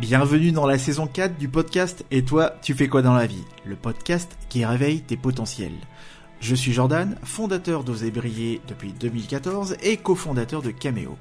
[0.00, 3.44] Bienvenue dans la saison 4 du podcast Et toi, tu fais quoi dans la vie?
[3.64, 5.76] Le podcast qui réveille tes potentiels.
[6.40, 11.16] Je suis Jordan, fondateur d'Oser depuis 2014 et cofondateur de Cameo.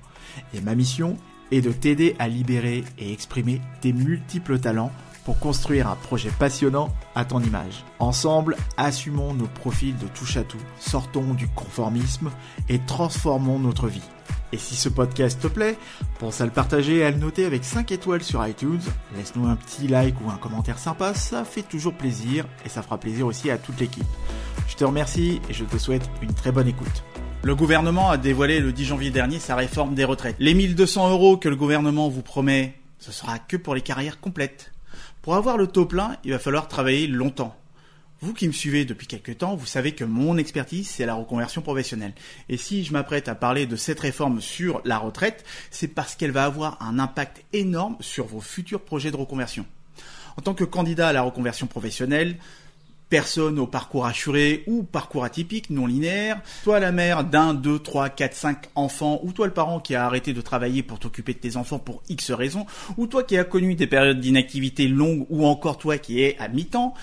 [0.56, 1.18] Et ma mission
[1.52, 4.92] est de t'aider à libérer et exprimer tes multiples talents
[5.24, 7.86] pour construire un projet passionnant à ton image.
[8.00, 12.32] Ensemble, assumons nos profils de touche à tout, sortons du conformisme
[12.70, 14.02] et transformons notre vie.
[14.54, 15.80] Et si ce podcast te plaît,
[16.20, 18.82] pense à le partager et à le noter avec 5 étoiles sur iTunes.
[19.18, 23.00] Laisse-nous un petit like ou un commentaire sympa, ça fait toujours plaisir et ça fera
[23.00, 24.06] plaisir aussi à toute l'équipe.
[24.68, 27.04] Je te remercie et je te souhaite une très bonne écoute.
[27.42, 30.36] Le gouvernement a dévoilé le 10 janvier dernier sa réforme des retraites.
[30.38, 34.72] Les 1200 euros que le gouvernement vous promet, ce sera que pour les carrières complètes.
[35.24, 37.58] Pour avoir le taux plein, il va falloir travailler longtemps.
[38.24, 41.62] Vous qui me suivez depuis quelques temps, vous savez que mon expertise, c'est la reconversion
[41.62, 42.14] professionnelle.
[42.48, 46.32] Et si je m'apprête à parler de cette réforme sur la retraite, c'est parce qu'elle
[46.32, 49.66] va avoir un impact énorme sur vos futurs projets de reconversion.
[50.38, 52.38] En tant que candidat à la reconversion professionnelle,
[53.10, 58.08] personne au parcours assuré ou parcours atypique, non linéaire, toi la mère d'un, deux, trois,
[58.08, 61.40] quatre, cinq enfants, ou toi le parent qui a arrêté de travailler pour t'occuper de
[61.40, 65.46] tes enfants pour X raisons, ou toi qui as connu des périodes d'inactivité longues, ou
[65.46, 66.94] encore toi qui es à mi-temps,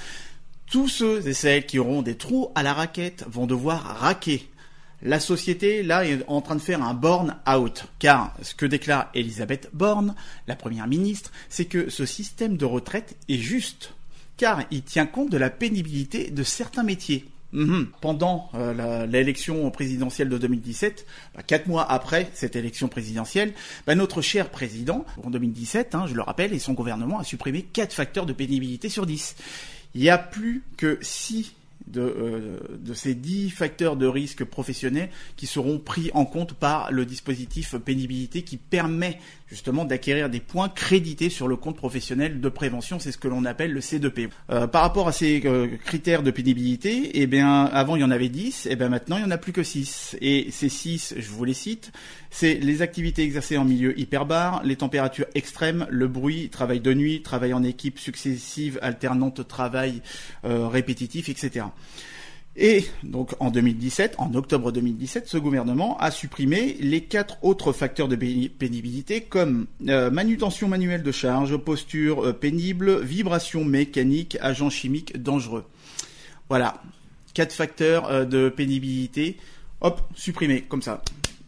[0.70, 4.48] tous ceux et celles qui auront des trous à la raquette vont devoir raquer.
[5.02, 7.86] La société, là, est en train de faire un born out.
[7.98, 10.14] Car ce que déclare Elisabeth Borne,
[10.46, 13.94] la première ministre, c'est que ce système de retraite est juste.
[14.36, 17.26] Car il tient compte de la pénibilité de certains métiers.
[17.52, 17.88] Mhm.
[18.00, 21.04] Pendant euh, l'élection présidentielle de 2017,
[21.34, 23.54] bah, quatre mois après cette élection présidentielle,
[23.86, 27.62] bah, notre cher président, en 2017, hein, je le rappelle, et son gouvernement a supprimé
[27.62, 29.34] quatre facteurs de pénibilité sur 10
[29.94, 31.54] il y a plus que six
[31.86, 36.92] de, euh, de, ces dix facteurs de risque professionnels qui seront pris en compte par
[36.92, 39.18] le dispositif pénibilité qui permet
[39.50, 43.44] justement d'acquérir des points crédités sur le compte professionnel de prévention, c'est ce que l'on
[43.44, 44.28] appelle le C2P.
[44.50, 48.10] Euh, par rapport à ces euh, critères de pénibilité, eh bien avant il y en
[48.10, 50.16] avait 10, et eh bien maintenant il y en a plus que 6.
[50.20, 51.92] Et ces 6, je vous les cite,
[52.30, 57.22] c'est les activités exercées en milieu hyperbar, les températures extrêmes, le bruit, travail de nuit,
[57.22, 60.00] travail en équipe successive, alternante, travail
[60.44, 61.66] euh, répétitif, etc.
[62.62, 68.06] Et donc en 2017, en octobre 2017, ce gouvernement a supprimé les quatre autres facteurs
[68.06, 75.16] de pénibilité comme euh, manutention manuelle de charge, posture euh, pénible, vibration mécanique, agents chimiques
[75.22, 75.64] dangereux.
[76.50, 76.82] Voilà,
[77.32, 79.38] quatre facteurs euh, de pénibilité,
[79.80, 81.02] hop, supprimés comme ça.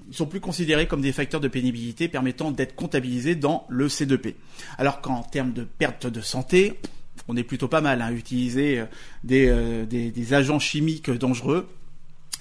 [0.08, 4.34] Ils sont plus considérés comme des facteurs de pénibilité permettant d'être comptabilisés dans le C2P.
[4.78, 6.80] Alors qu'en termes de perte de santé,
[7.28, 8.86] on est plutôt pas mal à hein, utiliser euh,
[9.30, 11.68] euh, des, agents chimiques dangereux.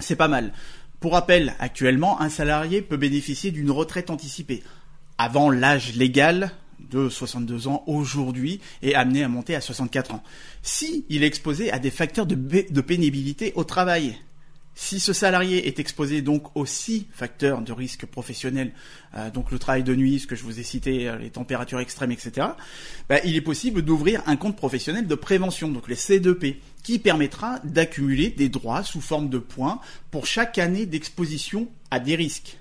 [0.00, 0.52] C'est pas mal.
[1.00, 4.62] Pour rappel, actuellement, un salarié peut bénéficier d'une retraite anticipée
[5.18, 6.52] avant l'âge légal
[6.90, 10.22] de 62 ans aujourd'hui et amené à monter à 64 ans.
[10.62, 14.16] Si il est exposé à des facteurs de pénibilité au travail,
[14.74, 18.72] si ce salarié est exposé donc aux six facteurs de risque professionnel,
[19.14, 21.80] euh, donc le travail de nuit, ce que je vous ai cité, euh, les températures
[21.80, 22.48] extrêmes, etc.,
[23.08, 27.58] bah, il est possible d'ouvrir un compte professionnel de prévention, donc les C2P, qui permettra
[27.64, 29.80] d'accumuler des droits sous forme de points
[30.10, 32.56] pour chaque année d'exposition à des risques.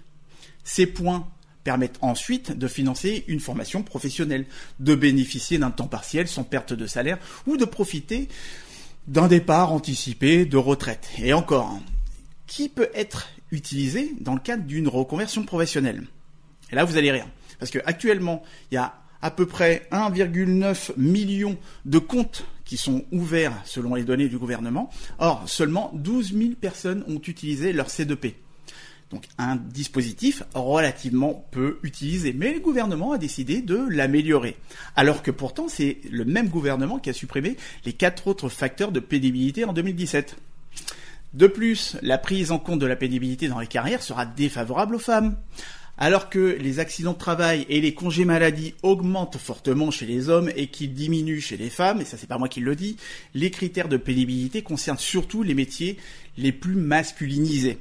[0.63, 1.27] Ces points
[1.63, 4.45] permettent ensuite de financer une formation professionnelle,
[4.79, 8.27] de bénéficier d'un temps partiel sans perte de salaire ou de profiter
[9.07, 11.09] d'un départ anticipé de retraite.
[11.19, 11.79] Et encore,
[12.51, 16.03] qui peut être utilisé dans le cadre d'une reconversion professionnelle.
[16.69, 17.25] Et là, vous allez rire.
[17.59, 23.53] Parce qu'actuellement, il y a à peu près 1,9 million de comptes qui sont ouverts
[23.63, 24.89] selon les données du gouvernement.
[25.17, 28.33] Or, seulement 12 000 personnes ont utilisé leur C2P.
[29.11, 32.33] Donc un dispositif relativement peu utilisé.
[32.33, 34.57] Mais le gouvernement a décidé de l'améliorer.
[34.97, 38.99] Alors que pourtant, c'est le même gouvernement qui a supprimé les quatre autres facteurs de
[38.99, 40.35] pénibilité en 2017.
[41.33, 44.99] De plus, la prise en compte de la pénibilité dans les carrières sera défavorable aux
[44.99, 45.37] femmes.
[45.97, 50.51] Alors que les accidents de travail et les congés maladie augmentent fortement chez les hommes
[50.55, 52.97] et qu'ils diminuent chez les femmes, et ça c'est pas moi qui le dis,
[53.33, 55.97] les critères de pénibilité concernent surtout les métiers
[56.37, 57.77] les plus masculinisés.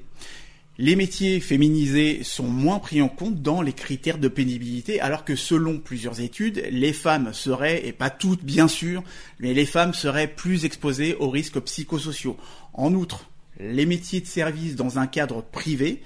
[0.79, 5.37] Les métiers féminisés sont moins pris en compte dans les critères de pénibilité, alors que
[5.37, 9.03] selon plusieurs études, les femmes seraient, et pas toutes bien sûr,
[9.41, 12.37] mais les femmes seraient plus exposées aux risques psychosociaux.
[12.73, 13.30] En outre,
[13.61, 16.03] les métiers de service dans un cadre privé,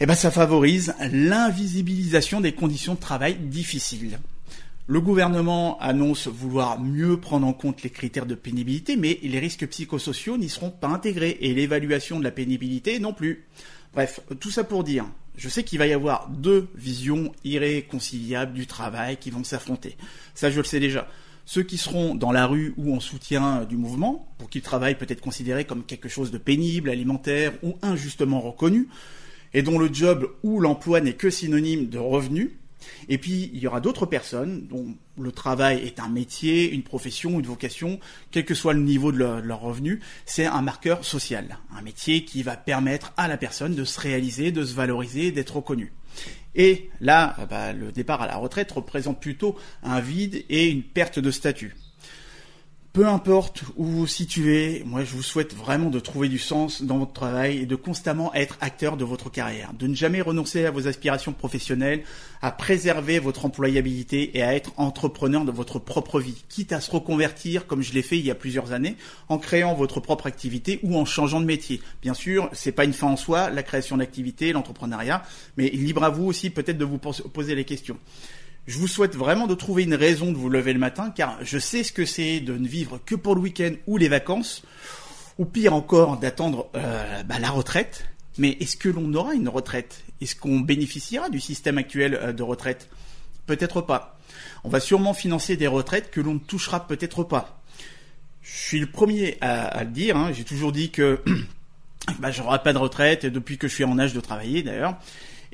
[0.00, 4.18] eh ben ça favorise l'invisibilisation des conditions de travail difficiles.
[4.86, 9.66] Le gouvernement annonce vouloir mieux prendre en compte les critères de pénibilité, mais les risques
[9.66, 13.46] psychosociaux n'y seront pas intégrés et l'évaluation de la pénibilité non plus.
[13.94, 15.06] Bref, tout ça pour dire
[15.36, 19.96] Je sais qu'il va y avoir deux visions irréconciliables du travail qui vont s'affronter.
[20.34, 21.08] Ça, je le sais déjà.
[21.46, 24.96] Ceux qui seront dans la rue ou en soutien du mouvement, pour qui le travail
[24.96, 28.88] peut être considéré comme quelque chose de pénible, alimentaire ou injustement reconnu,
[29.52, 32.58] et dont le job ou l'emploi n'est que synonyme de revenu,
[33.08, 37.38] et puis, il y aura d'autres personnes dont le travail est un métier, une profession,
[37.38, 38.00] une vocation,
[38.30, 42.42] quel que soit le niveau de leur, revenu, c'est un marqueur social, un métier qui
[42.42, 45.92] va permettre à la personne de se réaliser, de se valoriser, d'être reconnue.
[46.54, 51.18] Et là, bah, le départ à la retraite représente plutôt un vide et une perte
[51.18, 51.74] de statut.
[52.94, 56.98] Peu importe où vous situez, moi je vous souhaite vraiment de trouver du sens dans
[56.98, 60.70] votre travail et de constamment être acteur de votre carrière, de ne jamais renoncer à
[60.70, 62.04] vos aspirations professionnelles,
[62.40, 66.88] à préserver votre employabilité et à être entrepreneur de votre propre vie, quitte à se
[66.92, 68.94] reconvertir comme je l'ai fait il y a plusieurs années,
[69.28, 71.80] en créant votre propre activité ou en changeant de métier.
[72.00, 75.24] Bien sûr, c'est pas une fin en soi, la création d'activité, l'entrepreneuriat,
[75.56, 77.98] mais libre à vous aussi peut-être de vous poser les questions.
[78.66, 81.58] Je vous souhaite vraiment de trouver une raison de vous lever le matin, car je
[81.58, 84.62] sais ce que c'est de ne vivre que pour le week-end ou les vacances,
[85.38, 88.06] ou pire encore d'attendre euh, bah, la retraite.
[88.38, 90.02] Mais est-ce que l'on aura une retraite?
[90.20, 92.88] Est-ce qu'on bénéficiera du système actuel euh, de retraite?
[93.46, 94.18] Peut-être pas.
[94.64, 97.60] On va sûrement financer des retraites que l'on ne touchera peut-être pas.
[98.42, 100.16] Je suis le premier à, le dire.
[100.16, 100.32] Hein.
[100.32, 101.22] J'ai toujours dit que
[102.18, 104.96] bah, j'aurai pas de retraite depuis que je suis en âge de travailler d'ailleurs.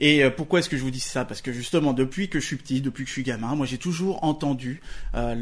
[0.00, 1.25] Et euh, pourquoi est-ce que je vous dis ça?
[1.25, 3.79] Parce que justement, depuis que je suis petit, depuis que je suis gamin, moi j'ai
[3.79, 4.81] toujours entendu
[5.14, 5.35] euh,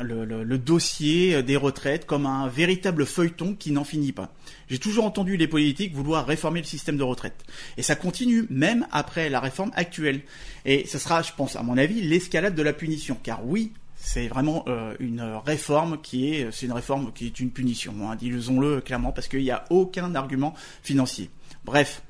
[0.00, 4.32] le, dossier des retraites comme un véritable feuilleton qui n'en finit pas.
[4.68, 7.44] J'ai toujours entendu les politiques vouloir réformer le système de retraite.
[7.76, 10.22] Et ça continue même après la réforme actuelle.
[10.64, 13.18] Et ce sera, je pense, à mon avis, l'escalade de la punition.
[13.22, 17.50] Car oui, c'est vraiment euh, une réforme qui est, c'est une réforme qui est une
[17.50, 17.94] punition.
[18.02, 21.30] Hein, disons-le clairement, parce qu'il n'y a aucun argument financier.
[21.64, 22.02] Bref,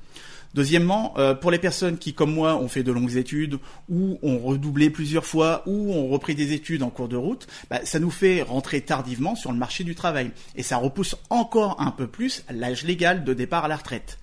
[0.53, 3.57] Deuxièmement, euh, pour les personnes qui, comme moi, ont fait de longues études,
[3.89, 7.79] ou ont redoublé plusieurs fois, ou ont repris des études en cours de route, bah,
[7.85, 10.31] ça nous fait rentrer tardivement sur le marché du travail.
[10.55, 14.19] Et ça repousse encore un peu plus l'âge légal de départ à la retraite.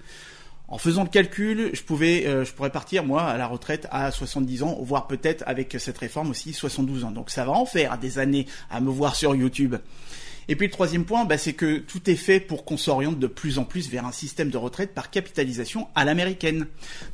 [0.68, 4.12] En faisant le calcul, je pouvais, euh, je pourrais partir moi à la retraite à
[4.12, 7.10] 70 ans, voire peut-être avec cette réforme aussi 72 ans.
[7.10, 9.74] Donc ça va en faire des années à me voir sur YouTube.
[10.48, 13.26] Et puis le troisième point, bah, c'est que tout est fait pour qu'on s'oriente de
[13.26, 16.66] plus en plus vers un système de retraite par capitalisation à l'américaine,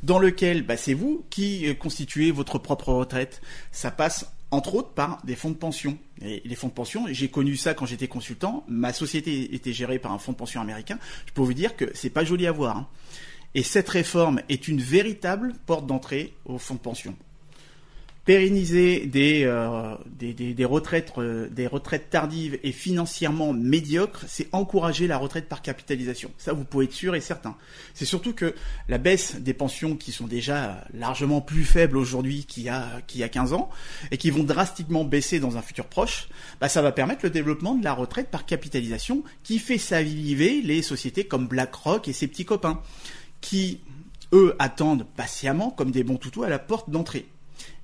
[0.03, 3.41] dans lequel bah, c'est vous qui euh, constituez votre propre retraite.
[3.71, 5.97] Ça passe entre autres par des fonds de pension.
[6.21, 8.63] Et les fonds de pension, j'ai connu ça quand j'étais consultant.
[8.67, 10.97] Ma société était gérée par un fonds de pension américain.
[11.25, 12.77] Je peux vous dire que c'est pas joli à voir.
[12.77, 12.87] Hein.
[13.55, 17.15] Et cette réforme est une véritable porte d'entrée aux fonds de pension
[18.27, 25.07] pérenniser des, euh, des, des, retraites, euh, des retraites tardives et financièrement médiocres, c'est encourager
[25.07, 26.29] la retraite par capitalisation.
[26.37, 27.55] Ça, vous pouvez être sûr et certain.
[27.93, 28.53] C'est surtout que
[28.89, 33.21] la baisse des pensions qui sont déjà largement plus faibles aujourd'hui qu'il y, a, qu'il
[33.21, 33.69] y a 15 ans
[34.11, 36.27] et qui vont drastiquement baisser dans un futur proche,
[36.59, 40.81] bah, ça va permettre le développement de la retraite par capitalisation qui fait s'aviver les
[40.81, 42.81] sociétés comme BlackRock et ses petits copains
[43.39, 43.79] qui,
[44.33, 47.25] eux, attendent patiemment comme des bons toutous à la porte d'entrée.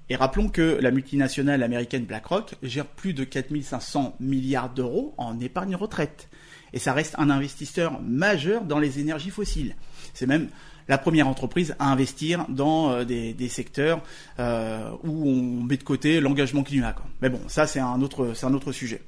[0.09, 5.75] Et rappelons que la multinationale américaine BlackRock gère plus de 4500 milliards d'euros en épargne
[5.75, 6.29] retraite.
[6.73, 9.75] Et ça reste un investisseur majeur dans les énergies fossiles.
[10.13, 10.49] C'est même
[10.87, 14.01] la première entreprise à investir dans euh, des, secteurs
[14.39, 16.95] euh, où on met de côté l'engagement climat.
[17.21, 19.01] Mais bon, ça c'est un autre, un autre sujet.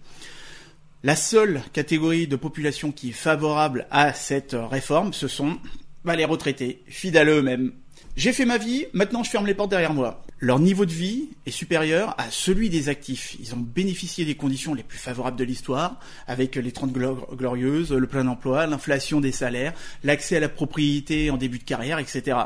[1.04, 5.58] La seule catégorie de population qui est favorable à cette réforme, ce sont
[6.06, 7.74] bah, les retraités, fidèles eux-mêmes,
[8.16, 10.25] j'ai fait ma vie, maintenant je ferme les portes derrière moi.
[10.40, 13.38] Leur niveau de vie est supérieur à celui des actifs.
[13.40, 18.06] Ils ont bénéficié des conditions les plus favorables de l'histoire, avec les 30 glorieuses, le
[18.06, 19.74] plein emploi, l'inflation des salaires,
[20.04, 22.38] l'accès à la propriété en début de carrière, etc.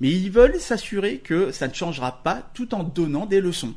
[0.00, 3.74] Mais ils veulent s'assurer que ça ne changera pas tout en donnant des leçons.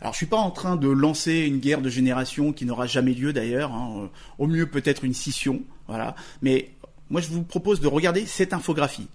[0.00, 3.12] Alors je suis pas en train de lancer une guerre de génération qui n'aura jamais
[3.12, 4.10] lieu d'ailleurs, hein.
[4.38, 6.16] au mieux peut-être une scission, voilà.
[6.42, 6.70] Mais
[7.08, 9.06] moi je vous propose de regarder cette infographie.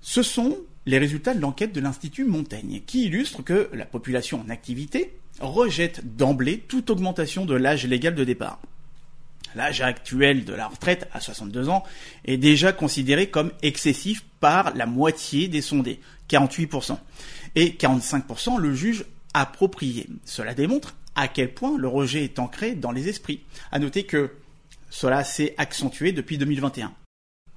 [0.00, 4.50] Ce sont les résultats de l'enquête de l'Institut Montaigne, qui illustrent que la population en
[4.50, 8.60] activité rejette d'emblée toute augmentation de l'âge légal de départ.
[9.54, 11.82] L'âge actuel de la retraite, à 62 ans,
[12.24, 16.00] est déjà considéré comme excessif par la moitié des sondés,
[16.30, 16.98] 48%.
[17.54, 20.06] Et 45% le jugent approprié.
[20.24, 23.40] Cela démontre à quel point le rejet est ancré dans les esprits.
[23.72, 24.30] À noter que
[24.90, 26.92] cela s'est accentué depuis 2021.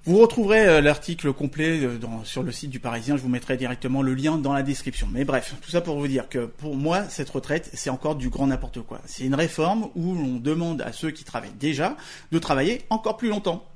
[0.06, 4.02] Vous retrouverez euh, l'article complet euh, sur le site du Parisien, je vous mettrai directement
[4.02, 5.10] le lien dans la description.
[5.12, 8.30] Mais bref, tout ça pour vous dire que pour moi, cette retraite, c'est encore du
[8.30, 9.02] grand n'importe quoi.
[9.06, 11.98] C'est une réforme où l'on demande à ceux qui travaillent déjà
[12.32, 13.69] de travailler encore plus longtemps.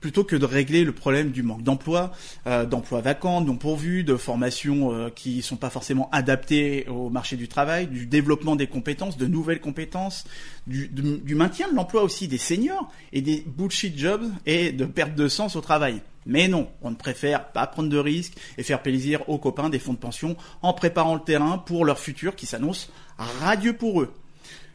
[0.00, 2.12] Plutôt que de régler le problème du manque d'emploi,
[2.46, 7.36] euh, d'emplois vacants, non pourvus, de formations euh, qui sont pas forcément adaptées au marché
[7.36, 10.24] du travail, du développement des compétences, de nouvelles compétences,
[10.66, 15.14] du, du maintien de l'emploi aussi des seniors et des bullshit jobs et de perte
[15.14, 16.00] de sens au travail.
[16.26, 19.78] Mais non, on ne préfère pas prendre de risques et faire plaisir aux copains des
[19.78, 24.12] fonds de pension en préparant le terrain pour leur futur qui s'annonce radieux pour eux.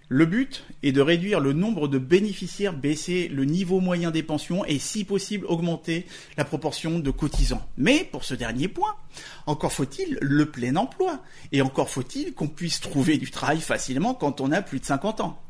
[0.07, 4.63] Le but est de réduire le nombre de bénéficiaires, baisser le niveau moyen des pensions
[4.65, 6.05] et si possible augmenter
[6.37, 7.67] la proportion de cotisants.
[7.77, 8.95] Mais pour ce dernier point,
[9.47, 14.41] encore faut-il le plein emploi et encore faut-il qu'on puisse trouver du travail facilement quand
[14.41, 15.44] on a plus de 50 ans.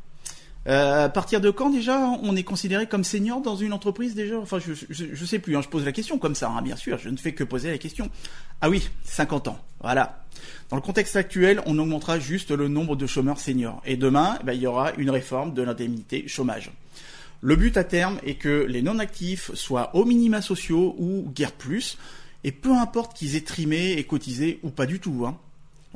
[0.66, 4.38] Euh, à partir de quand déjà on est considéré comme senior dans une entreprise déjà?
[4.38, 5.56] Enfin, je, je, sais plus.
[5.56, 6.98] Hein, je pose la question comme ça, hein, bien sûr.
[6.98, 8.10] Je ne fais que poser la question.
[8.60, 9.58] Ah oui, 50 ans.
[9.80, 10.24] Voilà.
[10.68, 13.80] Dans le contexte actuel, on augmentera juste le nombre de chômeurs seniors.
[13.86, 16.72] Et demain, eh ben, il y aura une réforme de l'indemnité chômage.
[17.40, 21.98] Le but à terme est que les non-actifs soient au minima sociaux ou guère plus,
[22.44, 25.24] et peu importe qu'ils aient trimé et cotisé ou pas du tout.
[25.26, 25.38] Hein.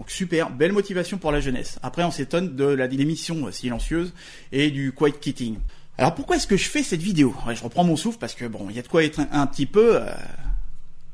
[0.00, 1.78] Donc super, belle motivation pour la jeunesse.
[1.83, 4.14] Après, on s'étonne de la démission silencieuse
[4.50, 5.59] et du quiet quitting.
[5.99, 7.35] Alors pourquoi est-ce que je fais cette vidéo?
[7.52, 9.66] Je reprends mon souffle parce que bon, il y a de quoi être un, petit
[9.66, 10.07] peu euh,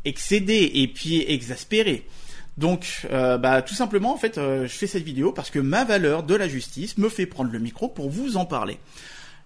[0.04, 2.06] excédé et puis exaspéré.
[2.58, 5.84] Donc, euh, bah, tout simplement, en fait, euh, je fais cette vidéo parce que ma
[5.84, 8.78] valeur de la justice me fait prendre le micro pour vous en parler.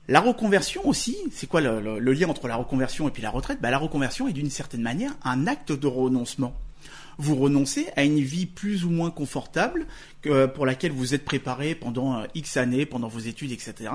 [0.07, 3.59] La reconversion aussi, c'est quoi le, lien entre la reconversion et puis la retraite?
[3.63, 6.55] Bah, La reconversion est d'une certaine manière un acte de renoncement
[7.19, 9.87] vous renoncez à une vie plus ou moins confortable
[10.55, 13.91] pour laquelle vous êtes préparé pendant euh, X années, pendant vos études, etc.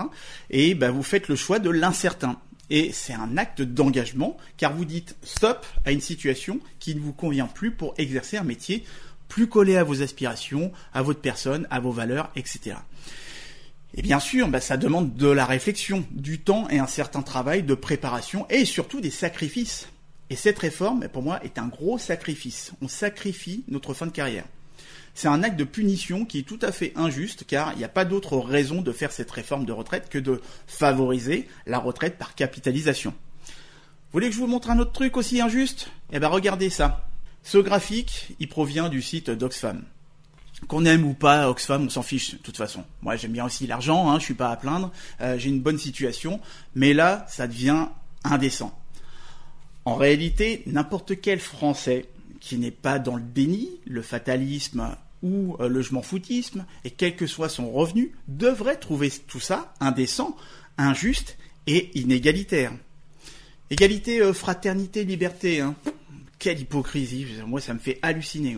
[0.49, 2.39] Et bah, vous faites le choix de l'incertain.
[2.69, 7.13] Et c'est un acte d'engagement, car vous dites stop à une situation qui ne vous
[7.13, 8.83] convient plus pour exercer un métier
[9.27, 12.77] plus collé à vos aspirations, à votre personne, à vos valeurs, etc.
[13.95, 17.63] Et bien sûr, bah, ça demande de la réflexion, du temps et un certain travail
[17.63, 19.87] de préparation et surtout des sacrifices.
[20.29, 22.71] Et cette réforme, pour moi, est un gros sacrifice.
[22.81, 24.45] On sacrifie notre fin de carrière.
[25.13, 27.89] C'est un acte de punition qui est tout à fait injuste car il n'y a
[27.89, 32.35] pas d'autre raison de faire cette réforme de retraite que de favoriser la retraite par
[32.35, 33.13] capitalisation.
[33.47, 35.89] Vous voulez que je vous montre un autre truc aussi injuste?
[36.11, 37.07] Eh bien regardez ça.
[37.43, 39.83] Ce graphique, il provient du site d'Oxfam.
[40.67, 42.83] Qu'on aime ou pas Oxfam, on s'en fiche de toute façon.
[43.01, 44.91] Moi j'aime bien aussi l'argent, hein, je suis pas à plaindre,
[45.21, 46.41] euh, j'ai une bonne situation,
[46.73, 47.87] mais là ça devient
[48.23, 48.77] indécent.
[49.85, 52.05] En réalité, n'importe quel Français
[52.39, 56.91] qui n'est pas dans le déni, le fatalisme ou euh, le je m'en foutisme, et
[56.91, 60.35] quel que soit son revenu, devrait trouver tout ça indécent,
[60.77, 61.37] injuste
[61.67, 62.73] et inégalitaire.
[63.69, 65.61] Égalité, euh, fraternité, liberté.
[65.61, 65.75] Hein.
[66.37, 68.57] Quelle hypocrisie, moi ça me fait halluciner.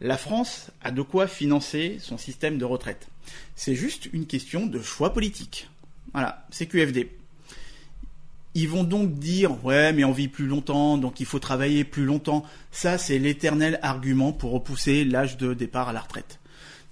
[0.00, 3.08] La France a de quoi financer son système de retraite.
[3.56, 5.68] C'est juste une question de choix politique.
[6.14, 7.19] Voilà, c'est QFD.
[8.54, 12.04] Ils vont donc dire ouais mais on vit plus longtemps donc il faut travailler plus
[12.04, 12.44] longtemps.
[12.72, 16.40] Ça c'est l'éternel argument pour repousser l'âge de départ à la retraite.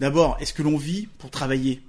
[0.00, 1.82] D'abord, est-ce que l'on vit pour travailler?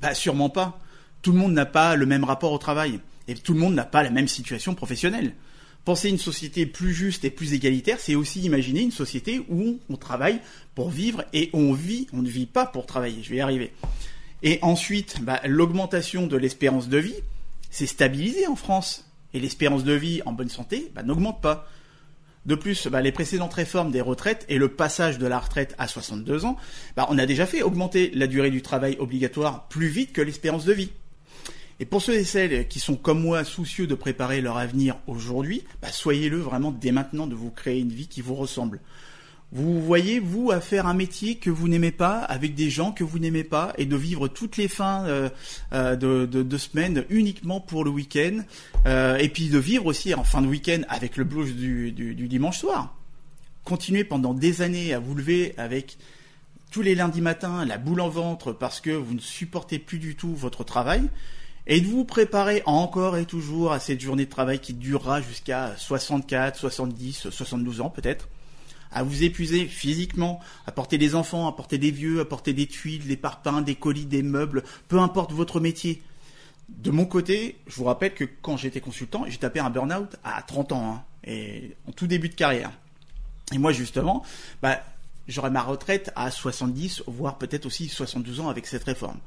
[0.00, 0.80] Bah sûrement pas.
[1.20, 3.84] Tout le monde n'a pas le même rapport au travail et tout le monde n'a
[3.84, 5.34] pas la même situation professionnelle.
[5.84, 9.96] Penser une société plus juste et plus égalitaire, c'est aussi imaginer une société où on
[9.96, 10.40] travaille
[10.74, 13.22] pour vivre et on vit, on ne vit pas pour travailler.
[13.22, 13.72] Je vais y arriver.
[14.44, 17.16] Et ensuite, bah, l'augmentation de l'espérance de vie,
[17.72, 19.08] c'est stabilisé en France.
[19.34, 21.66] Et l'espérance de vie en bonne santé bah, n'augmente pas.
[22.44, 25.88] De plus, bah, les précédentes réformes des retraites et le passage de la retraite à
[25.88, 26.56] 62 ans,
[26.96, 30.64] bah, on a déjà fait augmenter la durée du travail obligatoire plus vite que l'espérance
[30.64, 30.90] de vie.
[31.80, 35.64] Et pour ceux et celles qui sont comme moi soucieux de préparer leur avenir aujourd'hui,
[35.90, 38.80] soyez-le vraiment dès maintenant de vous créer une vie qui vous ressemble.
[39.54, 43.04] Vous voyez, vous, à faire un métier que vous n'aimez pas, avec des gens que
[43.04, 45.28] vous n'aimez pas, et de vivre toutes les fins euh,
[45.74, 48.38] euh, de, de, semaine uniquement pour le week-end,
[48.86, 52.28] euh, et puis de vivre aussi en fin de week-end avec le blues du, du,
[52.28, 52.96] dimanche soir.
[53.64, 55.98] Continuez pendant des années à vous lever avec
[56.70, 60.16] tous les lundis matins la boule en ventre parce que vous ne supportez plus du
[60.16, 61.10] tout votre travail,
[61.66, 65.74] et de vous préparer encore et toujours à cette journée de travail qui durera jusqu'à
[65.76, 68.28] 64, 70, 72 ans peut-être
[68.92, 72.66] à vous épuiser physiquement, à porter des enfants, à porter des vieux, à porter des
[72.66, 76.02] tuiles, des parpaings, des colis, des meubles, peu importe votre métier.
[76.68, 80.42] De mon côté, je vous rappelle que quand j'étais consultant, j'ai tapé un burn-out à
[80.42, 82.70] 30 ans, hein, et en tout début de carrière.
[83.52, 84.24] Et moi, justement,
[84.62, 84.82] bah,
[85.28, 89.18] j'aurai ma retraite à 70, voire peut-être aussi 72 ans avec cette réforme.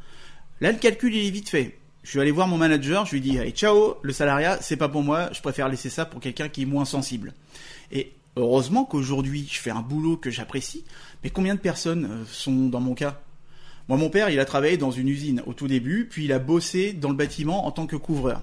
[0.62, 1.77] Là, le calcul, il est vite fait.
[2.03, 4.89] Je suis allé voir mon manager, je lui dit, hey, ciao, le salariat, c'est pas
[4.89, 7.34] pour moi, je préfère laisser ça pour quelqu'un qui est moins sensible.
[7.91, 10.83] Et Heureusement qu'aujourd'hui, je fais un boulot que j'apprécie,
[11.23, 13.21] mais combien de personnes euh, sont dans mon cas?
[13.87, 16.39] Moi, mon père, il a travaillé dans une usine au tout début, puis il a
[16.39, 18.41] bossé dans le bâtiment en tant que couvreur.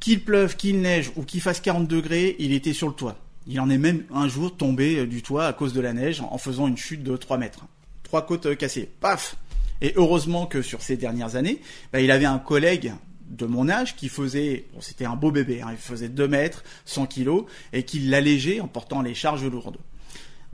[0.00, 3.18] Qu'il pleuve, qu'il neige ou qu'il fasse 40 degrés, il était sur le toit.
[3.46, 6.38] Il en est même un jour tombé du toit à cause de la neige en
[6.38, 7.66] faisant une chute de 3 mètres.
[8.02, 8.90] Trois côtes cassées.
[9.00, 9.36] Paf
[9.80, 11.60] Et heureusement que sur ces dernières années,
[11.92, 12.92] bah, il avait un collègue
[13.28, 16.64] de mon âge qui faisait, bon, c'était un beau bébé, hein, il faisait 2 mètres,
[16.84, 19.78] 100 kilos, et qui l'allégeait en portant les charges lourdes.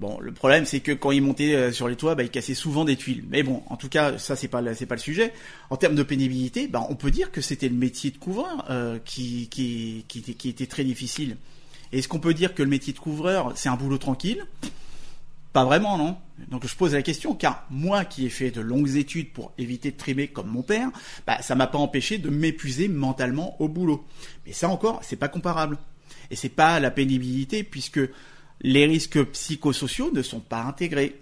[0.00, 2.54] Bon, le problème c'est que quand il montait euh, sur les toits, bah, il cassait
[2.54, 3.24] souvent des tuiles.
[3.28, 5.32] Mais bon, en tout cas, ça c'est pas c'est pas le sujet.
[5.70, 8.98] En termes de pénibilité, bah, on peut dire que c'était le métier de couvreur euh,
[9.04, 11.36] qui, qui, qui, qui était très difficile.
[11.92, 14.44] Est-ce qu'on peut dire que le métier de couvreur c'est un boulot tranquille?
[15.54, 16.18] Pas vraiment, non
[16.50, 19.92] Donc je pose la question, car moi qui ai fait de longues études pour éviter
[19.92, 20.90] de trimer comme mon père,
[21.28, 24.04] bah, ça m'a pas empêché de m'épuiser mentalement au boulot.
[24.44, 25.78] Mais ça encore, c'est pas comparable.
[26.32, 28.00] Et c'est pas la pénibilité, puisque
[28.62, 31.20] les risques psychosociaux ne sont pas intégrés.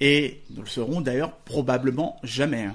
[0.00, 2.70] Et ne le seront d'ailleurs probablement jamais.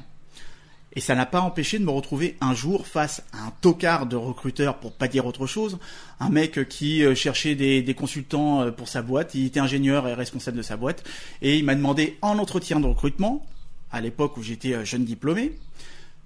[0.93, 4.17] Et ça n'a pas empêché de me retrouver un jour face à un tocard de
[4.17, 5.79] recruteur, pour pas dire autre chose,
[6.19, 10.13] un mec qui euh, cherchait des, consultants euh, pour sa boîte, il était ingénieur et
[10.13, 11.03] responsable de sa boîte,
[11.41, 13.45] et il m'a demandé en entretien de recrutement,
[13.91, 15.53] à l'époque où j'étais euh, jeune diplômé,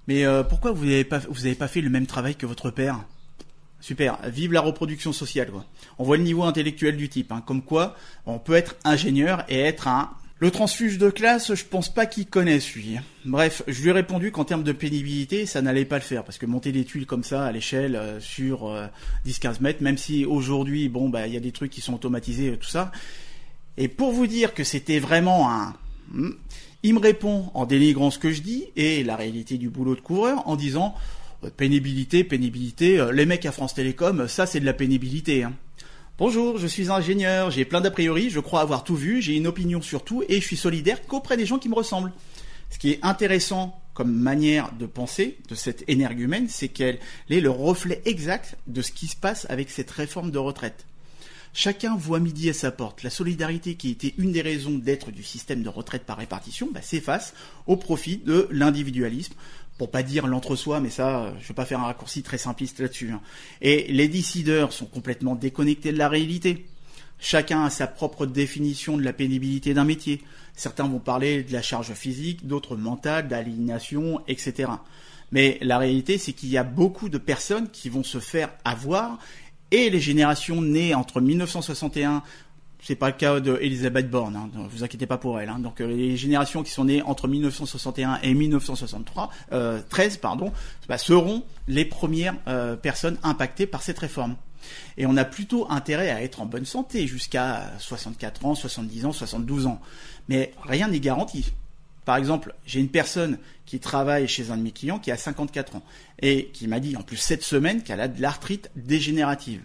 [0.08, 3.00] mais pourquoi vous n'avez pas fait le même travail que votre père?
[3.80, 5.64] Super, vive la reproduction sociale quoi.
[5.98, 7.42] On voit le niveau intellectuel du type, hein.
[7.44, 11.92] comme quoi on peut être ingénieur et être un le transfuge de classe, je pense
[11.92, 12.98] pas qu'il connaisse lui.
[13.24, 16.36] Bref, je lui ai répondu qu'en termes de pénibilité, ça n'allait pas le faire parce
[16.36, 18.70] que monter des tuiles comme ça à l'échelle euh, sur
[19.26, 21.94] 10-15 euh, mètres, même si aujourd'hui, bon bah il y a des trucs qui sont
[21.94, 22.92] automatisés tout ça.
[23.78, 25.74] Et pour vous dire que c'était vraiment un
[26.10, 26.32] hmm,
[26.82, 30.00] il me répond en dénigrant ce que je dis et la réalité du boulot de
[30.00, 30.94] couvreur en disant
[31.44, 35.44] euh, pénibilité, pénibilité, les mecs à France Télécom, ça c'est de la pénibilité.
[35.44, 35.54] Hein.
[36.18, 39.46] Bonjour, je suis ingénieur, j'ai plein d'a priori, je crois avoir tout vu, j'ai une
[39.46, 42.10] opinion sur tout et je suis solidaire qu'auprès des gens qui me ressemblent.
[42.70, 47.50] Ce qui est intéressant comme manière de penser de cette énergumène, c'est qu'elle est le
[47.50, 50.86] reflet exact de ce qui se passe avec cette réforme de retraite.
[51.52, 53.02] Chacun voit midi à sa porte.
[53.02, 56.80] La solidarité qui était une des raisons d'être du système de retraite par répartition bah,
[56.80, 57.34] s'efface
[57.66, 59.34] au profit de l'individualisme,
[59.78, 63.10] pour pas dire l'entre-soi, mais ça, je vais pas faire un raccourci très simpliste là-dessus.
[63.10, 63.20] Hein.
[63.60, 66.66] Et les décideurs sont complètement déconnectés de la réalité.
[67.18, 70.22] Chacun a sa propre définition de la pénibilité d'un métier.
[70.54, 74.70] Certains vont parler de la charge physique, d'autres mentale, d'aliénation, etc.
[75.32, 79.18] Mais la réalité, c'est qu'il y a beaucoup de personnes qui vont se faire avoir
[79.70, 82.22] et les générations nées entre 1961
[82.86, 85.48] c'est pas le cas de Elizabeth Borne, hein, vous inquiétez pas pour elle.
[85.48, 85.58] Hein.
[85.58, 90.52] Donc euh, les générations qui sont nées entre 1961 et 1963, euh, 13 pardon,
[90.88, 94.36] bah, seront les premières euh, personnes impactées par cette réforme.
[94.96, 99.12] Et on a plutôt intérêt à être en bonne santé jusqu'à 64 ans, 70 ans,
[99.12, 99.80] 72 ans.
[100.28, 101.52] Mais rien n'est garanti.
[102.04, 105.74] Par exemple, j'ai une personne qui travaille chez un de mes clients qui a 54
[105.74, 105.82] ans
[106.22, 109.62] et qui m'a dit en plus cette semaine qu'elle a de l'arthrite dégénérative.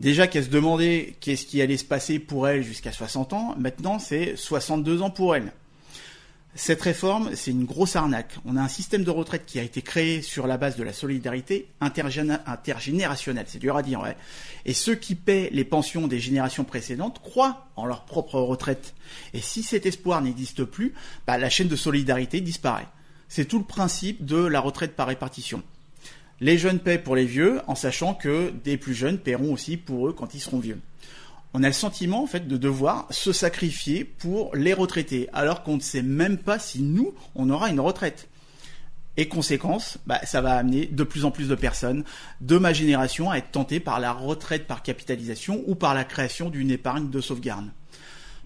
[0.00, 3.98] Déjà qu'elle se demandait qu'est-ce qui allait se passer pour elle jusqu'à 60 ans, maintenant
[3.98, 5.52] c'est 62 ans pour elle.
[6.54, 8.38] Cette réforme, c'est une grosse arnaque.
[8.46, 10.94] On a un système de retraite qui a été créé sur la base de la
[10.94, 13.44] solidarité intergénérationnelle.
[13.46, 14.16] C'est dur à dire, ouais.
[14.64, 18.94] Et ceux qui paient les pensions des générations précédentes croient en leur propre retraite.
[19.34, 20.94] Et si cet espoir n'existe plus,
[21.26, 22.88] bah, la chaîne de solidarité disparaît.
[23.28, 25.62] C'est tout le principe de la retraite par répartition
[26.40, 30.08] les jeunes paient pour les vieux, en sachant que des plus jeunes paieront aussi pour
[30.08, 30.80] eux quand ils seront vieux.
[31.52, 35.76] On a le sentiment en fait de devoir se sacrifier pour les retraités, alors qu'on
[35.76, 38.28] ne sait même pas si nous on aura une retraite.
[39.16, 42.04] Et conséquence, bah, ça va amener de plus en plus de personnes
[42.40, 46.48] de ma génération à être tentées par la retraite par capitalisation ou par la création
[46.48, 47.68] d'une épargne de sauvegarde.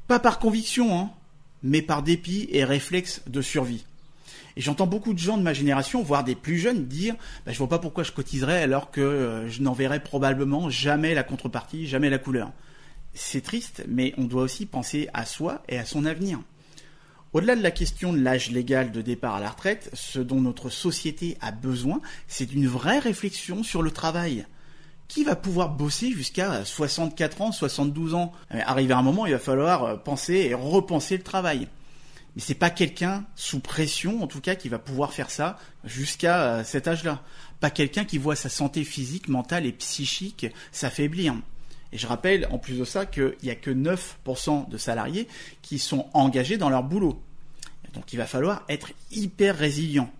[0.08, 1.10] Pas par conviction, hein,
[1.62, 3.84] mais par dépit et réflexe de survie.
[4.56, 7.58] Et j'entends beaucoup de gens de ma génération, voire des plus jeunes, dire bah, je
[7.58, 11.86] vois pas pourquoi je cotiserais alors que euh, je n'en verrai probablement jamais la contrepartie,
[11.86, 12.52] jamais la couleur.
[13.14, 16.40] C'est triste, mais on doit aussi penser à soi et à son avenir.
[17.32, 20.70] Au-delà de la question de l'âge légal de départ à la retraite, ce dont notre
[20.70, 24.46] société a besoin, c'est d'une vraie réflexion sur le travail.
[25.08, 28.32] Qui va pouvoir bosser jusqu'à 64 ans, 72 ans?
[28.50, 31.68] Arrivé à un moment, il va falloir euh, penser et repenser le travail
[32.34, 36.42] mais c'est pas quelqu'un sous pression, en tout cas, qui va pouvoir faire ça jusqu'à
[36.42, 37.22] euh, cet âge-là.
[37.60, 41.34] Pas quelqu'un qui voit sa santé physique, mentale et psychique s'affaiblir.
[41.92, 45.28] Et je rappelle, en plus de ça, qu'il n'y a que 9% de salariés
[45.62, 47.22] qui sont engagés dans leur boulot.
[47.92, 50.10] Donc il va falloir être hyper résilient.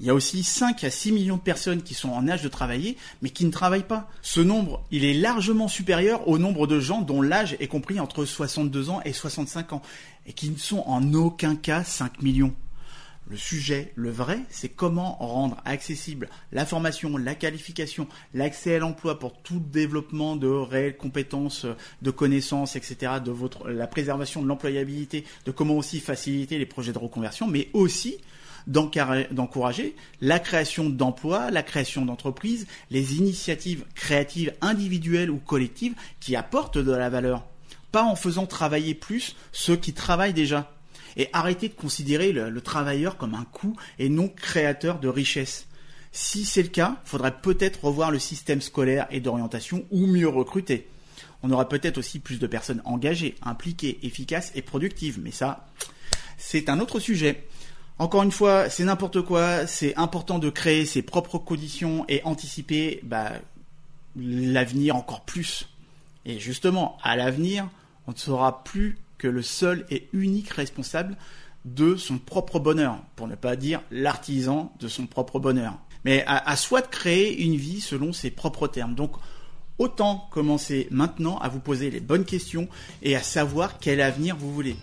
[0.00, 2.48] Il y a aussi 5 à 6 millions de personnes qui sont en âge de
[2.48, 4.08] travailler, mais qui ne travaillent pas.
[4.22, 8.24] Ce nombre, il est largement supérieur au nombre de gens dont l'âge est compris entre
[8.24, 9.82] 62 ans et 65 ans,
[10.26, 12.54] et qui ne sont en aucun cas 5 millions.
[13.28, 19.18] Le sujet, le vrai, c'est comment rendre accessible la formation, la qualification, l'accès à l'emploi
[19.18, 21.66] pour tout développement de réelles compétences,
[22.00, 26.92] de connaissances, etc., de votre, la préservation de l'employabilité, de comment aussi faciliter les projets
[26.92, 28.16] de reconversion, mais aussi
[28.66, 36.78] d'encourager la création d'emplois, la création d'entreprises, les initiatives créatives individuelles ou collectives qui apportent
[36.78, 37.46] de la valeur.
[37.92, 40.72] Pas en faisant travailler plus ceux qui travaillent déjà
[41.16, 45.66] et arrêter de considérer le, travailleur comme un coût et non créateur de richesse.
[46.12, 50.88] Si c'est le cas, faudrait peut-être revoir le système scolaire et d'orientation ou mieux recruter.
[51.42, 55.66] On aura peut-être aussi plus de personnes engagées, impliquées, efficaces et productives, mais ça,
[56.36, 57.46] c'est un autre sujet.
[58.00, 63.00] Encore une fois, c'est n'importe quoi, c'est important de créer ses propres conditions et anticiper
[63.02, 63.32] bah,
[64.16, 65.68] l'avenir encore plus.
[66.24, 67.68] Et justement, à l'avenir,
[68.06, 71.14] on ne saura plus que le seul et unique responsable
[71.66, 75.74] de son propre bonheur, pour ne pas dire l'artisan de son propre bonheur.
[76.06, 78.94] Mais à, soi de créer une vie selon ses propres termes.
[78.94, 79.12] Donc
[79.76, 82.66] autant commencer maintenant à vous poser les bonnes questions
[83.02, 84.76] et à savoir quel avenir vous voulez.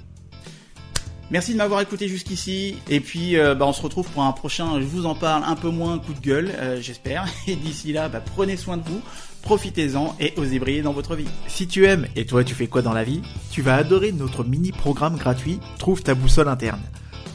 [1.30, 2.78] Merci de m'avoir écouté jusqu'ici.
[2.90, 4.80] Et puis, euh, bah, on se retrouve pour un prochain.
[4.80, 7.26] Je vous en parle un peu moins coup de gueule, euh, j'espère.
[7.48, 9.02] Et d'ici là, bah, prenez soin de vous
[9.48, 11.28] profitez-en et osez briller dans votre vie.
[11.48, 13.22] Si tu aimes, et toi tu fais quoi dans la vie?
[13.50, 16.82] Tu vas adorer notre mini-programme gratuit Trouve ta boussole interne.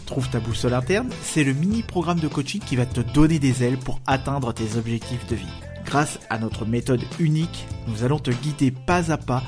[0.04, 3.78] Trouve ta boussole interne, c'est le mini-programme de coaching qui va te donner des ailes
[3.78, 5.46] pour atteindre tes objectifs de vie.
[5.86, 9.42] Grâce à notre méthode unique, nous allons te guider pas à pas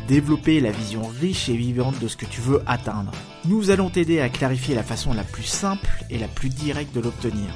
[0.00, 3.12] développer la vision riche et vivante de ce que tu veux atteindre.
[3.44, 7.00] Nous allons t'aider à clarifier la façon la plus simple et la plus directe de
[7.00, 7.48] l'obtenir.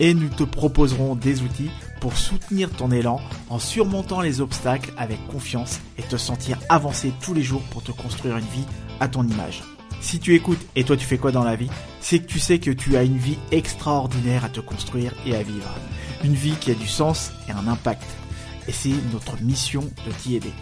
[0.00, 5.24] Et nous te proposerons des outils pour soutenir ton élan en surmontant les obstacles avec
[5.28, 8.66] confiance et te sentir avancer tous les jours pour te construire une vie
[8.98, 9.62] à ton image.
[10.00, 12.58] Si tu écoutes et toi tu fais quoi dans la vie, c'est que tu sais
[12.58, 15.72] que tu as une vie extraordinaire à te construire et à vivre.
[16.24, 18.04] Une vie qui a du sens et un impact.
[18.66, 20.52] Et c'est notre mission de t'y aider.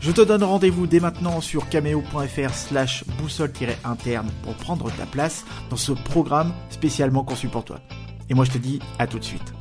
[0.00, 5.76] Je te donne rendez-vous dès maintenant sur cameo.fr slash boussole-interne pour prendre ta place dans
[5.76, 7.80] ce programme spécialement conçu pour toi.
[8.30, 9.52] Et moi je te dis à tout de suite.